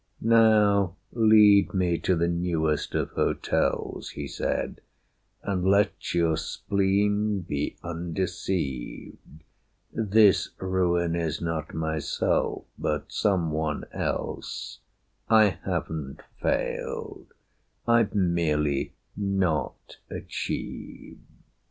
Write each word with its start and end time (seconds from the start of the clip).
"Now 0.19 0.95
lead 1.11 1.75
me 1.75 1.99
to 1.99 2.15
the 2.15 2.27
newest 2.27 2.95
of 2.95 3.11
hotels," 3.11 4.09
He 4.09 4.27
said, 4.27 4.81
"and 5.43 5.63
let 5.63 6.15
your 6.15 6.37
spleen 6.37 7.41
be 7.41 7.75
undeceived: 7.83 9.43
This 9.93 10.49
ruin 10.57 11.15
is 11.15 11.39
not 11.39 11.75
myself, 11.75 12.65
but 12.79 13.11
some 13.11 13.51
one 13.51 13.85
else; 13.93 14.79
I 15.29 15.59
haven't 15.65 16.21
failed; 16.41 17.27
I've 17.87 18.15
merely 18.15 18.93
not 19.15 19.97
achieved." 20.09 21.21